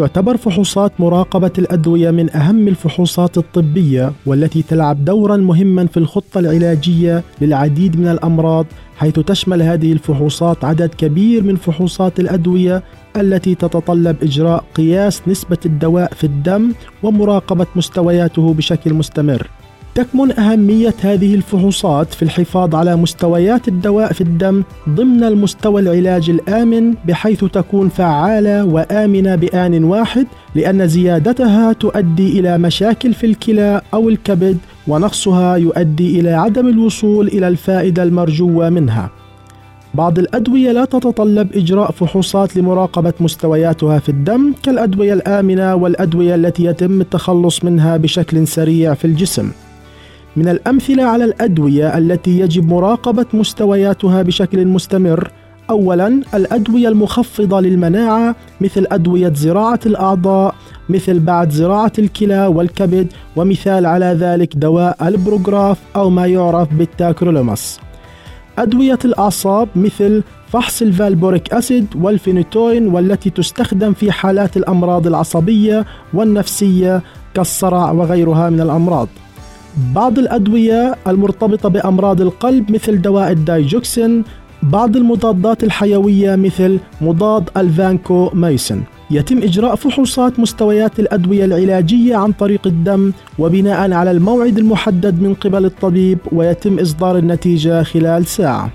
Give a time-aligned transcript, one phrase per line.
[0.00, 7.24] تعتبر فحوصات مراقبة الأدوية من أهم الفحوصات الطبية والتي تلعب دورا مهما في الخطة العلاجية
[7.40, 12.82] للعديد من الأمراض حيث تشمل هذه الفحوصات عدد كبير من فحوصات الأدوية
[13.16, 16.72] التي تتطلب إجراء قياس نسبة الدواء في الدم
[17.02, 19.50] ومراقبة مستوياته بشكل مستمر.
[19.94, 26.94] تكمن أهمية هذه الفحوصات في الحفاظ على مستويات الدواء في الدم ضمن المستوى العلاج الآمن
[27.04, 34.58] بحيث تكون فعالة وآمنة بآن واحد لأن زيادتها تؤدي إلى مشاكل في الكلى أو الكبد
[34.88, 39.10] ونقصها يؤدي إلى عدم الوصول إلى الفائدة المرجوة منها.
[39.94, 47.00] بعض الأدوية لا تتطلب إجراء فحوصات لمراقبة مستوياتها في الدم كالأدوية الآمنة والأدوية التي يتم
[47.00, 49.50] التخلص منها بشكل سريع في الجسم.
[50.40, 55.30] من الأمثلة على الأدوية التي يجب مراقبة مستوياتها بشكل مستمر.
[55.70, 60.54] أولا الأدوية المخفضة للمناعة مثل أدوية زراعة الأعضاء
[60.88, 67.80] مثل بعد زراعة الكلى والكبد ومثال على ذلك دواء ال Prograf أو ما يعرف بالتاكرولوماس.
[68.58, 75.86] أدوية الأعصاب مثل فحص ال valproic acid وال phenytoin والتي تستخدم في حالات الأمراض العصبية
[76.14, 77.02] والنفسية
[77.34, 79.08] كالصرع وغيرها من الأمراض.
[79.76, 84.24] بعض الأدوية المرتبطة بأمراض القلب مثل دواء الدايجوكسين
[84.62, 92.66] بعض المضادات الحيوية مثل مضاد الفانكو ميسن يتم إجراء فحوصات مستويات الأدوية العلاجية عن طريق
[92.66, 98.70] الدم وبناء على الموعد المحدد من قبل الطبيب ويتم إصدار النتيجة خلال ساعة.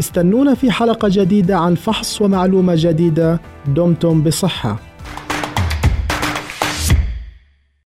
[0.00, 3.40] استنونا في حلقة جديدة عن فحص ومعلومة جديدة.
[3.66, 4.78] دمتم بصحة.